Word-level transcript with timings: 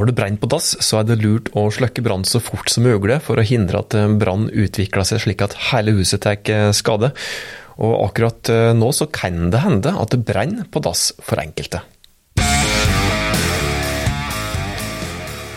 Når 0.00 0.08
det 0.08 0.16
brenner 0.16 0.40
på 0.40 0.48
dass, 0.48 0.70
så 0.80 1.02
er 1.02 1.10
det 1.10 1.18
lurt 1.20 1.50
å 1.52 1.66
slukke 1.68 2.00
brann 2.00 2.22
så 2.24 2.40
fort 2.40 2.72
som 2.72 2.86
mulig 2.88 3.18
for 3.20 3.36
å 3.36 3.44
hindre 3.44 3.82
at 3.82 3.92
brann 4.16 4.46
utvikler 4.48 5.04
seg 5.04 5.20
slik 5.26 5.44
at 5.44 5.58
hele 5.68 5.92
huset 5.98 6.24
tar 6.24 6.40
skade. 6.72 7.12
Og 7.76 7.92
akkurat 8.06 8.48
nå 8.80 8.88
så 8.96 9.10
kan 9.12 9.50
det 9.52 9.60
hende 9.60 9.92
at 9.92 10.16
det 10.16 10.22
brenner 10.24 10.64
på 10.72 10.80
dass 10.88 11.10
for 11.20 11.44
enkelte. 11.44 11.82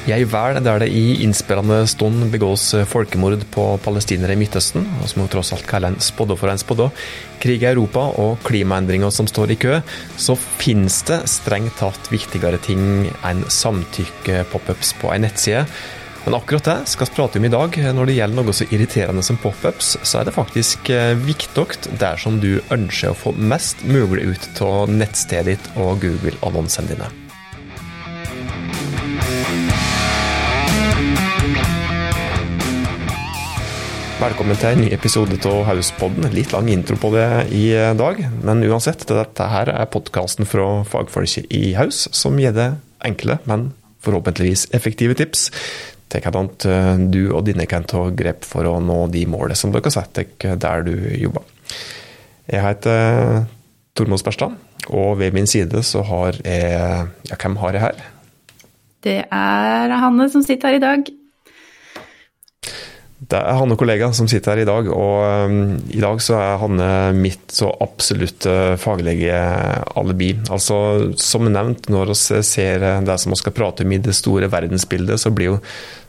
Jeg 0.04 0.26
vel 0.28 0.58
der 0.60 0.82
det 0.84 0.90
i 0.92 1.22
innspillende 1.24 1.86
stund 1.88 2.26
begås 2.34 2.74
folkemord 2.92 3.46
på 3.54 3.64
palestinere 3.86 4.36
i 4.36 4.40
Midtøsten, 4.42 4.84
og 5.00 5.08
som 5.08 5.22
jo 5.24 5.30
tross 5.32 5.54
alt 5.56 5.64
kaller 5.70 5.94
en 5.94 6.04
spådde 6.04 6.36
for 6.42 6.52
en 6.52 6.60
spådde, 6.60 6.90
krig 7.40 7.64
i 7.64 7.70
Europa 7.70 8.04
og 8.20 8.44
klimaendringer 8.44 9.14
som 9.16 9.32
står 9.32 9.56
i 9.56 9.60
kø, 9.64 9.80
så 10.20 10.36
finnes 10.36 11.00
det 11.08 11.22
strengt 11.32 11.80
tatt 11.80 12.12
viktigere 12.12 12.60
ting 12.68 13.08
enn 13.24 13.46
samtykke-popups 13.48 14.92
på 15.00 15.16
en 15.16 15.24
nettside. 15.24 15.64
Men 16.26 16.36
akkurat 16.36 16.68
det 16.68 16.78
skal 16.92 17.08
vi 17.08 17.16
prate 17.16 17.40
om 17.40 17.48
i 17.48 17.56
dag. 17.56 17.80
Når 17.96 18.12
det 18.12 18.20
gjelder 18.20 18.44
noe 18.44 18.60
så 18.60 18.68
irriterende 18.76 19.24
som 19.24 19.40
popups, 19.40 19.96
så 20.04 20.20
er 20.20 20.28
det 20.28 20.36
faktisk 20.36 20.92
eh, 20.92 21.16
viktig 21.16 21.96
dersom 22.00 22.44
du 22.44 22.58
ønsker 22.76 23.16
å 23.16 23.20
få 23.24 23.38
mest 23.40 23.88
mulig 23.88 24.34
ut 24.36 24.64
av 24.68 24.92
nettstedet 24.92 25.54
ditt 25.56 25.76
og 25.80 26.04
Google-annonsene 26.04 26.92
dine. 26.92 27.14
Velkommen 34.24 34.56
til 34.56 34.70
en 34.72 34.80
ny 34.80 34.86
episode 34.96 35.36
av 35.50 35.66
Hauspodden. 35.68 36.30
Litt 36.32 36.54
lang 36.54 36.70
intro 36.72 36.96
på 36.96 37.10
det 37.12 37.26
i 37.52 37.66
dag, 38.00 38.22
men 38.40 38.62
uansett, 38.64 39.02
dette 39.10 39.48
her 39.52 39.68
er 39.74 39.90
podkasten 39.92 40.48
fra 40.48 40.68
fagfolket 40.88 41.50
i 41.52 41.74
Haus, 41.76 42.06
som 42.16 42.38
gir 42.40 42.54
deg 42.56 42.78
enkle, 43.04 43.36
men 43.50 43.66
forhåpentligvis 44.06 44.70
effektive 44.78 45.18
tips 45.20 45.50
til 46.14 46.24
hvordan 46.24 46.48
eh, 46.72 47.02
du 47.12 47.20
og 47.36 47.44
dine 47.50 47.66
kan 47.68 47.84
ta 47.84 48.06
grep 48.16 48.48
for 48.48 48.70
å 48.70 48.78
nå 48.80 49.02
de 49.12 49.26
målene 49.28 49.60
som 49.60 49.74
dere 49.76 49.92
setter 49.92 50.30
dere 50.40 50.56
der 50.56 50.88
du 50.88 50.94
jobber. 51.20 51.44
Jeg 52.48 52.64
heter 52.64 53.02
eh, 53.02 53.50
Tormod 53.92 54.24
Sperstad, 54.24 54.56
og 54.88 55.18
ved 55.20 55.36
min 55.36 55.52
side 55.52 55.84
så 55.84 56.06
har 56.08 56.40
jeg 56.46 56.72
Ja, 57.28 57.42
hvem 57.44 57.60
har 57.60 57.76
jeg 57.76 57.84
her? 57.90 58.08
Det 59.04 59.20
er 59.28 59.98
Hanne 60.06 60.30
som 60.32 60.48
sitter 60.48 60.72
her 60.72 60.80
i 60.80 60.86
dag. 60.86 61.14
Det 63.34 63.40
er 63.40 63.58
Hanne 63.58 63.74
kollega 63.80 64.12
som 64.14 64.28
sitter 64.30 64.54
her 64.54 64.62
i 64.62 64.68
dag, 64.70 64.88
og 64.94 65.50
um, 65.50 65.80
i 65.90 66.02
dag 66.04 66.20
så 66.22 66.38
er 66.38 66.60
Hanne 66.62 66.90
mitt 67.18 67.50
så 67.56 67.72
absolutte 67.82 68.76
faglegealibi. 68.78 70.30
Altså, 70.54 70.78
som 71.18 71.50
nevnt, 71.50 71.90
når 71.90 72.14
vi 72.14 72.44
ser 72.46 72.86
det 73.08 73.18
som 73.18 73.34
vi 73.34 73.42
skal 73.42 73.56
prate 73.58 73.88
om 73.88 73.96
i 73.96 74.02
det 74.06 74.14
store 74.18 74.52
verdensbildet, 74.54 75.18
så 75.24 75.34
blir 75.34 75.56
jo 75.56 75.60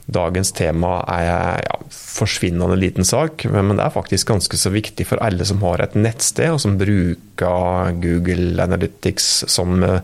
dagens 0.05 0.53
tema 0.53 0.99
ei 1.09 1.25
ja, 1.25 1.79
forsvinnende 1.89 2.77
liten 2.77 3.09
sak, 3.09 3.47
men 3.49 3.73
det 3.73 3.87
er 3.87 3.95
faktisk 3.95 4.29
ganske 4.35 4.61
så 4.61 4.75
viktig 4.75 5.09
for 5.09 5.25
alle 5.25 5.49
som 5.49 5.65
har 5.65 5.81
et 5.81 5.97
nettsted, 5.97 6.53
og 6.53 6.61
som 6.61 6.77
bruker 6.77 7.97
Google 8.05 8.61
Analytics 8.69 9.31
som 9.49 9.81
uh, 9.81 10.03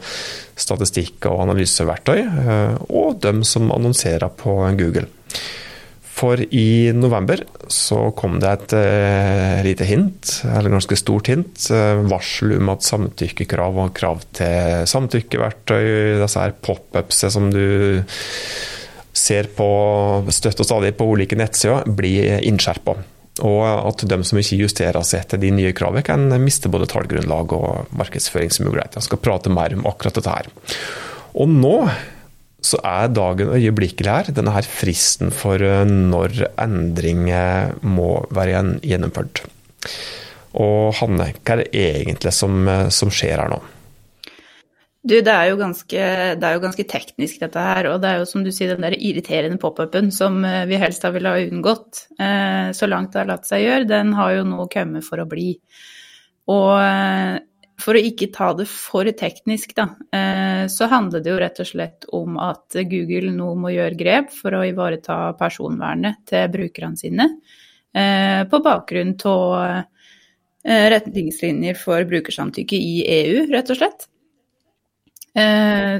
statistikk- 0.56 1.28
og 1.28 1.44
analyseverktøy, 1.44 2.24
uh, 2.24 2.80
og 2.88 3.20
dem 3.20 3.44
som 3.44 3.68
annonserer 3.76 4.32
på 4.40 4.56
Google. 4.80 5.10
For 6.20 6.40
i 6.40 6.92
november 6.92 7.40
så 7.72 8.10
kom 8.16 8.36
det 8.42 8.50
et 8.50 8.74
uh, 8.76 9.60
lite 9.64 9.86
hint, 9.88 10.40
eller 10.44 10.74
ganske 10.74 10.98
stort 10.98 11.30
hint, 11.32 11.62
uh, 11.72 12.02
varsel 12.10 12.58
om 12.58 12.72
at 12.74 12.84
samtykkekrav 12.84 13.78
og 13.86 13.94
krav 13.96 14.20
til 14.36 14.84
samtykkeverktøy, 14.90 16.20
disse 16.20 16.42
her 16.42 16.56
pop-ups 16.60 17.24
som 17.32 17.48
du 17.54 17.64
ser 19.16 19.48
på 19.56 19.70
støtt 20.32 20.60
og 20.60 20.68
stadig 20.68 20.92
på 20.98 21.08
ulike 21.08 21.38
nettsider, 21.40 21.88
blir 21.88 22.44
innskjerpa. 22.46 22.98
Og 23.46 23.62
at 23.64 24.04
de 24.04 24.20
som 24.26 24.38
ikke 24.40 24.58
justerer 24.60 25.04
seg 25.06 25.24
etter 25.24 25.40
de 25.40 25.52
nye 25.54 25.72
kravene, 25.76 26.04
kan 26.04 26.28
miste 26.42 26.68
både 26.72 26.88
tallgrunnlag 26.90 27.54
og 27.56 27.92
markedsføringsmuligheter. 27.96 29.00
Jeg 29.00 29.08
skal 29.08 29.22
prate 29.24 29.52
mer 29.52 29.72
om 29.76 29.86
akkurat 29.88 30.18
dette 30.18 30.34
her. 30.34 30.50
Og 31.40 31.48
nå 31.48 31.76
så 32.64 32.80
er 32.84 33.10
dagen 33.12 33.52
øyeblikkelig 33.54 34.10
her. 34.10 34.30
Denne 34.36 34.52
her 34.54 34.66
fristen 34.68 35.32
for 35.34 35.62
eh, 35.64 35.84
når 35.88 36.44
endringer 36.60 37.76
må 37.82 38.12
være 38.34 38.62
gjennomført. 38.84 39.44
Og 40.60 40.96
Hanne, 40.98 41.30
hva 41.40 41.56
er 41.56 41.62
det 41.62 41.68
egentlig 41.72 42.32
som, 42.36 42.62
eh, 42.68 42.88
som 42.94 43.12
skjer 43.12 43.40
her 43.40 43.52
nå? 43.52 43.60
Du, 45.00 45.14
det 45.24 45.32
er, 45.32 45.54
ganske, 45.56 46.00
det 46.36 46.44
er, 46.44 46.54
jo 46.58 46.60
ganske, 46.60 46.84
teknisk, 46.84 47.38
dette 47.40 47.62
her. 47.64 47.88
Og 47.88 48.02
det 48.02 48.10
er 48.10 48.18
jo 48.20 48.28
som 48.28 48.44
du 48.44 48.50
sier, 48.52 48.74
den 48.74 48.84
der 48.84 48.98
irriterende 48.98 49.56
pop-upen 49.62 50.10
som 50.12 50.42
eh, 50.44 50.66
vi 50.68 50.80
helst 50.80 51.06
da 51.06 51.12
ville 51.14 51.32
ha 51.32 51.46
unngått, 51.46 52.04
så 52.76 52.88
langt 52.90 53.14
det 53.14 53.22
har 53.22 53.30
latt 53.30 53.48
seg 53.48 53.64
gjøre, 53.64 53.88
den 53.88 54.12
har 54.18 54.34
jo 54.36 54.44
nå 54.50 54.66
kommet 54.72 55.06
for 55.06 55.22
å 55.22 55.28
bli. 55.30 55.54
Og 56.50 57.48
for 57.80 57.96
å 57.96 58.02
ikke 58.02 58.30
ta 58.34 58.50
det 58.56 58.66
for 58.70 59.08
teknisk, 59.16 59.72
da, 59.76 59.88
eh, 60.16 60.64
så 60.70 60.88
handler 60.90 61.22
det 61.22 61.32
jo 61.32 61.40
rett 61.40 61.60
og 61.62 61.68
slett 61.68 62.06
om 62.16 62.38
at 62.42 62.76
Google 62.90 63.32
nå 63.34 63.54
må 63.58 63.72
gjøre 63.74 63.98
grep 63.98 64.30
for 64.34 64.56
å 64.56 64.64
ivareta 64.68 65.32
personvernet 65.38 66.22
til 66.30 66.48
brukerne 66.52 67.00
sine, 67.00 67.26
eh, 67.94 68.44
på 68.44 68.62
bakgrunn 68.64 69.16
av 69.24 69.84
eh, 70.64 70.86
retningslinjer 70.94 71.78
for 71.80 72.04
brukersamtykke 72.04 72.76
i 72.76 72.96
EU, 73.20 73.46
rett 73.52 73.70
og 73.70 73.80
slett. 73.80 74.06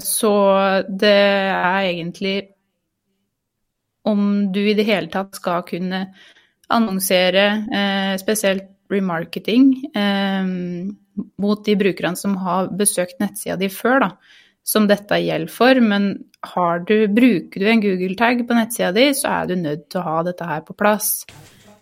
Så 0.02 0.30
det 0.90 1.10
er 1.14 1.84
egentlig 1.86 2.50
om 4.10 4.50
du 4.50 4.58
i 4.58 4.74
det 4.74 4.84
hele 4.88 5.06
tatt 5.06 5.38
skal 5.38 5.62
kunne 5.68 6.00
annonsere, 6.74 7.44
spesielt 8.18 8.66
remarketing, 8.90 9.70
mot 11.40 11.64
de 11.64 11.76
brukerne 11.78 12.18
som 12.18 12.36
har 12.44 12.70
besøkt 12.76 13.20
nettsida 13.22 13.56
di 13.60 13.70
før, 13.72 14.04
da, 14.04 14.10
som 14.66 14.86
dette 14.90 15.18
gjelder 15.20 15.52
for. 15.52 15.80
Men 15.82 16.10
du, 16.88 16.96
bruker 17.12 17.62
du 17.62 17.68
en 17.68 17.82
Google-tag 17.84 18.44
på 18.48 18.56
nettsida 18.56 18.92
di, 18.96 19.10
så 19.16 19.32
er 19.40 19.50
du 19.50 19.56
nødt 19.60 19.88
til 19.90 20.00
å 20.02 20.06
ha 20.06 20.20
dette 20.26 20.46
her 20.48 20.62
på 20.66 20.76
plass. 20.78 21.24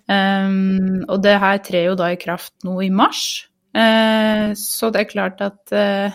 Um, 0.08 1.04
og 1.04 1.20
det 1.20 1.36
her 1.36 1.60
trer 1.60 1.90
jo 1.90 1.98
da 1.98 2.08
i 2.14 2.20
kraft 2.20 2.54
nå 2.64 2.78
i 2.80 2.88
mars, 2.88 3.44
uh, 3.76 4.56
så 4.56 4.88
det 4.88 5.02
er 5.02 5.10
klart 5.10 5.42
at 5.44 5.74
uh, 5.76 6.14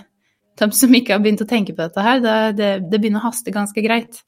de 0.58 0.68
som 0.74 0.96
ikke 0.98 1.14
har 1.14 1.22
begynt 1.22 1.44
å 1.46 1.50
tenke 1.50 1.76
på 1.78 1.84
dette 1.84 2.02
her, 2.02 2.24
det, 2.24 2.38
det, 2.58 2.72
det 2.90 3.00
begynner 3.00 3.22
å 3.22 3.28
haste 3.28 3.54
ganske 3.54 3.86
greit. 3.86 4.24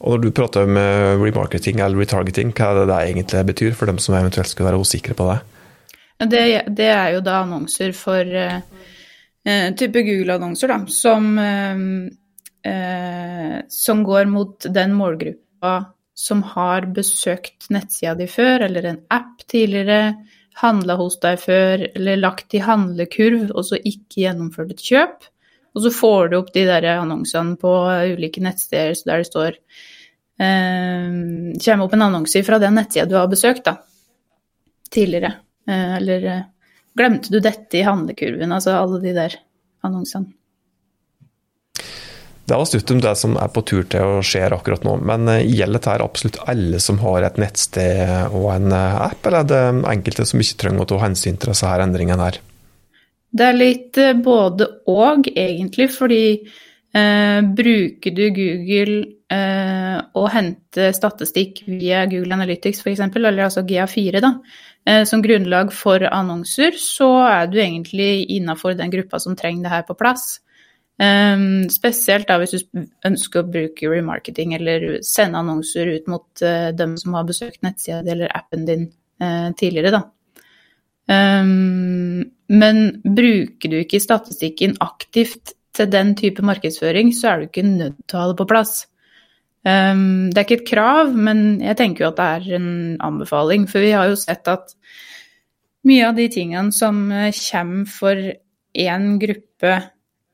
Og 0.00 0.14
når 0.14 0.22
du 0.22 0.32
prater 0.32 0.64
om 0.64 0.78
remarketing 1.20 1.82
eller 1.84 2.00
retargeting, 2.00 2.54
hva 2.56 2.70
er 2.70 2.78
det 2.78 2.88
det 2.88 2.98
egentlig 3.10 3.44
betyr 3.50 3.76
for 3.76 3.90
dem 3.90 3.98
som 4.00 4.16
eventuelt 4.16 4.48
skulle 4.48 4.70
være 4.70 4.80
usikre 4.80 5.16
på 5.18 5.26
det? 5.28 5.38
Det, 6.18 6.62
det 6.74 6.88
er 6.90 7.12
jo 7.14 7.20
da 7.22 7.44
annonser 7.44 7.92
for 7.94 8.26
uh, 8.26 8.58
type 9.78 10.02
Google-annonser, 10.02 10.68
da, 10.72 10.78
som, 10.90 11.38
uh, 11.38 12.10
som 13.70 14.02
går 14.06 14.24
mot 14.32 14.66
den 14.74 14.94
målgruppa 14.98 15.74
som 16.18 16.40
har 16.42 16.88
besøkt 16.90 17.68
nettsida 17.70 18.16
di 18.18 18.26
før, 18.26 18.66
eller 18.66 18.88
en 18.90 18.98
app 19.14 19.46
tidligere, 19.46 20.16
handla 20.58 20.96
hos 20.98 21.20
deg 21.22 21.38
før, 21.38 21.84
eller 21.94 22.18
lagt 22.18 22.54
i 22.58 22.64
handlekurv 22.64 23.52
og 23.52 23.62
så 23.68 23.78
ikke 23.78 24.24
gjennomført 24.24 24.72
et 24.74 24.82
kjøp. 24.82 25.28
Og 25.76 25.84
så 25.84 25.92
får 25.94 26.32
du 26.32 26.34
opp 26.40 26.50
de 26.56 26.64
der 26.66 26.88
annonsene 26.96 27.54
på 27.60 27.70
ulike 28.16 28.42
nettsteder 28.42 28.98
der 29.06 29.22
det 29.22 29.28
står 29.28 29.52
eh, 30.42 31.06
Kommer 31.62 31.84
opp 31.84 31.94
en 31.94 32.06
annonse 32.08 32.42
fra 32.42 32.58
den 32.58 32.74
nettsida 32.80 33.06
du 33.06 33.14
har 33.20 33.30
besøkt 33.30 33.68
da, 33.68 33.76
tidligere. 34.90 35.36
Eh, 35.68 35.96
eller 35.96 36.24
eh, 36.24 36.42
glemte 36.96 37.32
du 37.32 37.40
dette 37.40 37.78
i 37.78 37.84
handlekurven? 37.86 38.52
Altså 38.52 38.76
alle 38.78 39.00
de 39.04 39.14
der 39.16 39.38
annonsene. 39.84 40.32
Det 42.48 42.56
var 42.56 42.64
stutt 42.64 42.90
om 42.94 43.00
det 43.04 43.12
som 43.20 43.34
er 43.36 43.50
på 43.52 43.60
tur 43.68 43.82
til 43.92 44.00
å 44.08 44.20
skje 44.24 44.46
akkurat 44.56 44.84
nå, 44.86 44.94
men 45.04 45.28
eh, 45.28 45.44
gjelder 45.44 45.82
dette 45.82 45.96
absolutt 46.06 46.40
alle 46.48 46.80
som 46.80 47.00
har 47.02 47.26
et 47.26 47.40
nettsted 47.40 48.32
og 48.32 48.48
en 48.54 48.72
app, 48.72 49.20
eller 49.28 49.42
er 49.44 49.50
det 49.50 49.90
enkelte 49.92 50.24
som 50.30 50.40
ikke 50.40 50.62
trenger 50.64 50.86
å 50.86 50.88
ta 50.94 51.02
hensyn 51.04 51.36
til 51.36 51.52
disse 51.52 51.68
her 51.68 51.84
endringene 51.84 52.30
her? 52.30 52.40
Det 53.28 53.44
er 53.44 53.58
litt 53.58 53.98
både 54.24 54.70
og, 54.88 55.28
egentlig, 55.28 55.90
fordi 55.92 56.22
eh, 56.96 57.40
bruker 57.44 58.16
du 58.16 58.24
Google 58.32 59.17
og 59.28 60.26
hente 60.32 60.86
statistikk 60.96 61.58
via 61.68 62.06
Google 62.08 62.32
Analytics 62.32 62.80
f.eks., 62.80 63.02
eller 63.12 63.42
altså 63.44 63.60
GA4, 63.60 64.22
da, 64.24 64.30
Eh, 64.88 65.04
som 65.04 65.22
grunnlag 65.22 65.72
for 65.74 66.02
annonser, 66.08 66.76
så 66.80 67.08
er 67.28 67.48
du 67.50 67.58
egentlig 67.60 68.28
innafor 68.38 68.76
den 68.78 68.92
gruppa 68.92 69.20
som 69.20 69.36
trenger 69.36 69.66
det 69.66 69.72
her 69.74 69.88
på 69.88 69.96
plass. 69.98 70.38
Um, 70.98 71.68
spesielt 71.70 72.26
da 72.26 72.40
hvis 72.40 72.56
du 72.56 72.80
ønsker 73.06 73.44
å 73.44 73.50
bruke 73.52 73.86
remarketing 73.86 74.56
eller 74.56 74.96
sende 75.06 75.38
annonser 75.38 75.92
ut 75.94 76.08
mot 76.10 76.42
dem 76.74 76.96
som 76.98 77.14
har 77.14 77.28
besøkt 77.28 77.62
nettsida 77.62 78.00
di 78.02 78.10
eller 78.16 78.34
appen 78.34 78.64
din 78.66 78.88
tidligere, 79.58 79.92
da. 79.94 80.00
Men 81.06 82.82
bruker 83.02 83.70
du 83.70 83.76
ikke 83.78 84.02
statistikken 84.02 84.74
aktivt 84.82 85.54
til 85.78 85.90
den 85.90 86.16
type 86.18 86.42
markedsføring, 86.42 87.14
så 87.14 87.30
er 87.30 87.38
du 87.38 87.46
ikke 87.46 87.66
nødt 87.68 88.02
til 88.02 88.18
å 88.18 88.24
ha 88.24 88.32
det 88.32 88.38
på 88.42 88.48
plass. 88.50 88.74
Um, 89.68 90.30
det 90.30 90.40
er 90.40 90.46
ikke 90.46 90.58
et 90.62 90.70
krav, 90.70 91.12
men 91.12 91.58
jeg 91.64 91.76
tenker 91.80 92.04
jo 92.04 92.10
at 92.12 92.18
det 92.20 92.26
er 92.36 92.58
en 92.58 92.70
anbefaling. 93.04 93.66
For 93.70 93.84
vi 93.84 93.94
har 93.96 94.08
jo 94.10 94.18
sett 94.20 94.48
at 94.50 94.74
mye 95.88 96.08
av 96.08 96.18
de 96.18 96.26
tingene 96.32 96.74
som 96.74 97.06
eh, 97.14 97.34
kommer 97.48 97.88
for 97.90 98.22
én 98.78 99.06
gruppe 99.20 99.74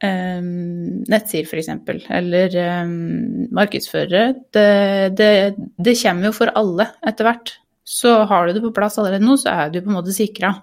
um, 0.04 1.02
nettsider, 1.10 1.48
f.eks., 1.48 1.70
eller 2.19 2.56
um, 2.84 3.48
markedsførere, 3.54 4.34
det, 4.56 4.69
det, 5.19 5.31
det, 5.78 5.96
kommer 6.00 6.28
jo 6.28 6.37
for 6.37 6.52
alle 6.58 6.88
etter 7.06 7.28
hvert. 7.28 7.56
Så 7.84 8.16
har 8.28 8.46
du 8.46 8.56
det 8.56 8.64
på 8.64 8.72
plass 8.76 8.98
allerede 8.98 9.25
nå, 9.25 9.37
så 9.40 9.52
er 9.54 9.72
du 9.72 9.82
på 9.82 9.92
en 9.92 9.98
måte 9.98 10.16
sikra. 10.16 10.54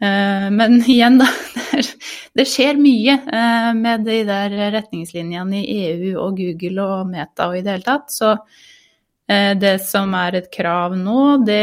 Men 0.00 0.80
igjen, 0.86 1.20
da. 1.20 1.28
Det 1.76 2.17
skjer 2.46 2.78
mye 2.78 3.14
eh, 3.26 3.68
med 3.74 4.04
de 4.06 4.22
der 4.28 4.56
retningslinjene 4.74 5.62
i 5.64 5.78
EU 5.88 6.18
og 6.22 6.38
Google 6.38 6.84
og 6.84 7.08
Meta 7.10 7.48
og 7.50 7.58
i 7.58 7.62
det 7.64 7.72
hele 7.74 7.86
tatt. 7.86 8.12
Så 8.14 8.30
eh, 8.36 9.54
det 9.58 9.74
som 9.82 10.14
er 10.18 10.38
et 10.38 10.50
krav 10.54 10.94
nå, 10.98 11.22
det, 11.48 11.58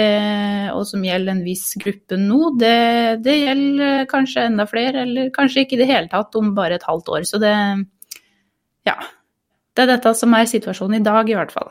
og 0.73 0.83
som 0.89 1.05
gjelder 1.05 1.35
en 1.35 1.45
viss 1.45 1.69
gruppe 1.81 2.19
nå, 2.19 2.41
det, 2.59 2.75
det, 3.25 3.37
gjelder 3.45 4.09
kanskje 4.11 4.49
enda 4.49 4.67
flere, 4.69 5.05
eller 5.05 5.31
kanskje 5.35 5.63
ikke 5.63 5.77
i 5.77 5.83
det 5.83 5.91
hele 5.93 6.11
tatt 6.11 6.35
om 6.41 6.51
bare 6.57 6.79
et 6.79 6.89
halvt 6.89 7.13
år. 7.17 7.29
Så 7.29 7.41
det 7.43 7.55
Ja. 8.85 8.99
Det 9.75 9.83
er 9.83 9.97
dette 9.97 10.13
som 10.15 10.31
er 10.37 10.45
situasjonen 10.47 11.01
i 11.01 11.03
dag, 11.03 11.27
i 11.27 11.35
hvert 11.35 11.51
fall. 11.51 11.67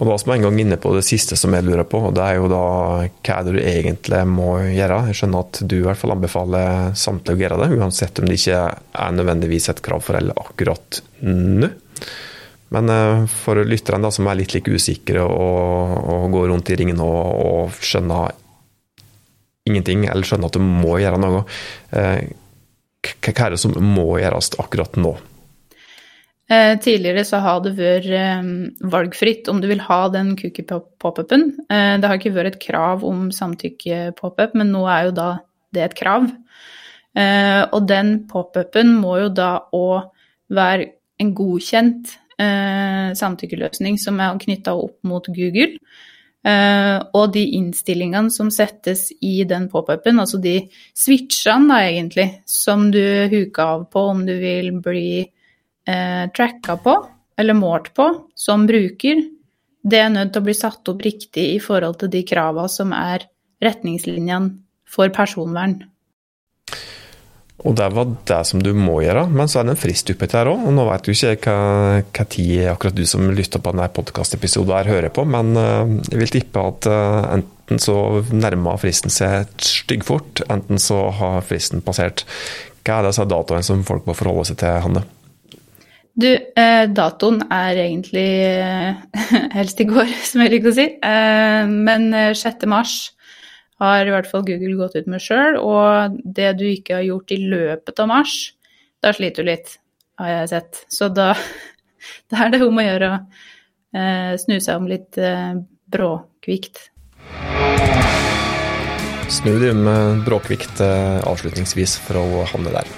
Og 0.00 0.08
da 0.08 0.14
som 0.16 0.32
jeg 0.32 0.40
en 0.40 0.46
gang 0.46 0.60
inne 0.62 0.78
på 0.80 0.94
det 0.96 1.04
siste 1.04 1.36
som 1.36 1.52
jeg 1.52 1.66
lurer 1.66 1.84
på, 1.84 2.00
og 2.08 2.14
det 2.16 2.24
er 2.24 2.38
jo 2.38 2.48
da 2.48 2.62
hva 3.04 3.34
er 3.34 3.44
det 3.44 3.52
du 3.52 3.60
egentlig 3.60 4.22
må 4.30 4.48
gjøre. 4.64 5.00
Jeg 5.10 5.18
skjønner 5.18 5.44
at 5.44 5.60
du 5.68 5.74
i 5.76 5.84
hvert 5.84 6.00
fall 6.00 6.14
anbefaler 6.14 6.94
samtlige 6.96 7.36
å 7.36 7.42
gjøre 7.42 7.58
det, 7.60 7.70
uansett 7.76 8.20
om 8.22 8.28
det 8.28 8.38
ikke 8.40 8.60
er 8.72 9.16
nødvendigvis 9.18 9.68
et 9.72 9.82
krav 9.84 10.04
for 10.06 10.16
alle 10.16 10.36
akkurat 10.40 11.02
nå. 11.28 11.68
Men 12.72 12.88
eh, 12.88 13.24
for 13.28 13.60
lytterne 13.68 14.10
som 14.14 14.30
er 14.30 14.38
litt 14.40 14.54
like 14.56 14.72
usikre 14.72 15.26
og, 15.26 15.98
og 16.14 16.30
går 16.32 16.48
rundt 16.54 16.72
i 16.72 16.78
ringen 16.80 17.02
og, 17.04 17.18
og, 17.44 17.74
skjønner 17.84 18.32
ingenting, 19.68 20.06
eller 20.08 20.26
skjønner 20.26 20.48
at 20.48 20.56
du 20.56 20.64
må 20.64 20.96
gjøre 21.02 21.20
noe, 21.20 21.44
eh, 21.92 22.32
hva 23.02 23.34
er 23.34 23.54
det 23.54 23.60
som 23.60 23.76
må 23.76 24.08
gjøres 24.22 24.54
akkurat 24.62 24.96
nå? 24.96 25.12
Eh, 26.50 26.78
tidligere 26.78 27.22
så 27.24 27.38
har 27.40 27.60
det 27.62 27.76
vært 27.78 28.08
eh, 28.12 28.46
valgfritt 28.90 29.48
om 29.48 29.60
du 29.62 29.68
vil 29.70 29.82
ha 29.86 30.00
den 30.12 30.34
cookie-pop-upen. 30.36 31.44
Eh, 31.70 31.94
det 32.02 32.08
har 32.08 32.18
ikke 32.18 32.34
vært 32.34 32.56
et 32.56 32.64
krav 32.64 33.04
om 33.06 33.28
samtykke-pop-up, 33.32 34.56
men 34.58 34.72
nå 34.74 34.82
er 34.90 35.08
jo 35.08 35.14
da 35.16 35.28
det 35.72 35.86
et 35.86 35.96
krav. 35.96 36.26
Og 37.12 37.82
den 37.88 38.10
pop-upen 38.28 38.94
må 38.96 39.18
jo 39.20 39.28
da 39.36 39.50
òg 39.76 40.06
være 40.52 40.86
en 41.20 41.32
godkjent 41.36 42.14
samtykkeløsning 43.20 43.98
som 44.00 44.20
er 44.20 44.38
knytta 44.40 44.72
opp 44.80 44.96
mot 45.04 45.28
Google. 45.36 45.76
Og 47.12 47.26
de 47.34 47.42
innstillingene 47.58 48.32
som 48.32 48.48
settes 48.52 49.10
i 49.20 49.44
den 49.48 49.68
pop-upen, 49.72 50.20
altså 50.24 50.40
de 50.40 50.54
switchene 50.96 51.68
da 51.68 51.82
egentlig, 51.84 52.28
som 52.48 52.88
du 52.92 53.04
huker 53.32 53.62
av 53.62 53.84
på 53.92 54.06
om 54.14 54.24
du 54.28 54.32
vil 54.40 54.72
bli 54.84 55.28
eh, 55.88 56.24
tracka 56.36 56.76
på, 56.82 56.96
eller 57.38 57.58
målt 57.58 57.92
på, 57.96 58.08
som 58.38 58.66
bruker, 58.68 59.22
det 59.82 59.98
er 59.98 60.12
nødt 60.14 60.32
til 60.34 60.42
å 60.42 60.46
bli 60.46 60.54
satt 60.54 60.88
opp 60.92 61.00
riktig 61.02 61.48
i 61.56 61.62
forhold 61.62 61.98
til 62.02 62.12
de 62.12 62.22
kravene 62.26 62.70
som 62.70 62.92
er 62.94 63.26
retningslinjene 63.62 64.54
for 64.92 65.10
personvern. 65.14 65.80
Og 67.62 67.76
det 67.78 67.86
var 67.94 68.08
det 68.26 68.40
som 68.48 68.62
du 68.62 68.72
må 68.74 68.96
gjøre, 69.04 69.28
men 69.30 69.50
så 69.50 69.60
er 69.60 69.68
det 69.68 69.76
en 69.76 69.78
frist 69.78 70.10
oppi 70.10 70.26
her 70.32 70.50
òg. 70.50 70.64
Og 70.66 70.74
nå 70.74 70.86
vet 70.88 71.06
du 71.06 71.12
ikke 71.12 71.36
hva, 71.46 72.00
hva 72.02 72.24
tid 72.26 72.66
akkurat 72.72 72.96
du 72.98 73.04
som 73.06 73.30
lytter 73.30 73.62
på 73.62 73.74
denne 73.74 73.86
podkastepisoden 73.94 74.74
her 74.74 74.90
hører 74.90 75.14
på, 75.14 75.24
men 75.28 75.54
uh, 75.54 75.86
jeg 76.10 76.18
vil 76.24 76.34
tippe 76.34 76.64
at 76.72 76.90
uh, 76.90 77.36
enten 77.36 77.82
så 77.82 77.96
nærmer 78.34 78.80
fristen 78.82 79.14
seg 79.14 79.46
styggfort, 79.62 80.42
enten 80.50 80.82
så 80.82 81.04
har 81.20 81.46
fristen 81.46 81.84
passert. 81.86 82.26
Hva 82.82 82.98
er 82.98 83.10
disse 83.12 83.28
datoene 83.30 83.66
som 83.66 83.86
folk 83.86 84.10
må 84.10 84.18
forholde 84.18 84.50
seg 84.50 84.58
til, 84.64 84.82
Hanne? 84.82 85.06
Du, 86.12 86.28
eh, 86.28 86.84
datoen 86.92 87.40
er 87.48 87.78
egentlig 87.86 88.26
eh, 88.44 88.98
helst 89.56 89.80
i 89.80 89.86
går, 89.88 90.10
som 90.28 90.42
jeg 90.44 90.52
liker 90.52 90.68
å 90.68 90.76
si. 90.76 90.84
Eh, 91.00 91.70
men 91.72 92.10
6. 92.36 92.44
Eh, 92.52 92.68
mars 92.68 92.96
har 93.80 94.06
i 94.06 94.12
hvert 94.12 94.28
fall 94.28 94.44
Google 94.46 94.76
gått 94.76 94.98
ut 94.98 95.08
med 95.08 95.24
sjøl. 95.24 95.56
Og 95.56 96.18
det 96.22 96.52
du 96.60 96.66
ikke 96.68 96.98
har 96.98 97.06
gjort 97.06 97.32
i 97.32 97.40
løpet 97.40 98.04
av 98.04 98.10
mars, 98.12 98.36
da 99.02 99.14
sliter 99.16 99.46
du 99.46 99.52
litt, 99.54 99.78
har 100.20 100.34
jeg 100.34 100.52
sett. 100.52 100.82
Så 100.92 101.08
da, 101.08 101.32
da 102.30 102.44
er 102.44 102.52
det 102.52 102.64
om 102.66 102.76
å 102.76 102.84
gjøre 102.86 103.12
å 103.14 103.18
eh, 103.96 104.34
snu 104.42 104.58
seg 104.60 104.82
om 104.82 104.90
litt 104.92 105.16
eh, 105.16 105.54
bråkvikt. 105.96 106.90
Snu 109.32 109.54
deg 109.56 109.70
om 109.72 110.20
bråkvikt 110.26 110.82
avslutningsvis 110.84 111.96
for 112.04 112.20
å 112.20 112.44
havne 112.52 112.74
der. 112.74 112.90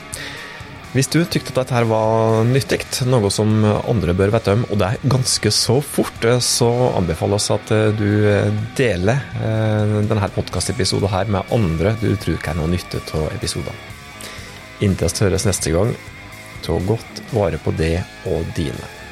Hvis 0.94 1.08
du 1.10 1.24
tykte 1.26 1.58
at 1.58 1.72
dette 1.72 1.80
var 1.90 2.44
nyttig, 2.46 2.84
noe 3.10 3.26
som 3.34 3.64
andre 3.66 4.14
bør 4.14 4.30
vite 4.30 4.52
om, 4.54 4.62
og 4.70 4.78
det 4.78 4.92
er 4.92 5.08
ganske 5.10 5.50
så 5.50 5.80
fort, 5.82 6.22
så 6.38 6.68
anbefaler 6.94 7.40
oss 7.40 7.50
at 7.50 7.72
du 7.98 8.06
deler 8.78 9.24
eh, 9.42 9.96
denne 10.06 10.30
podkastepisoden 10.36 11.34
med 11.34 11.50
andre 11.56 11.96
du 11.98 12.12
tror 12.14 12.38
kan 12.46 12.62
ha 12.62 12.70
nytte 12.70 13.02
av 13.18 13.26
episoder. 13.34 13.74
Inntil 14.86 15.10
vi 15.10 15.26
høres 15.26 15.50
neste 15.50 15.74
gang, 15.74 15.90
ta 16.62 16.78
godt 16.86 17.24
vare 17.34 17.58
på 17.58 17.74
det 17.74 17.96
og 18.30 18.46
dine. 18.54 19.03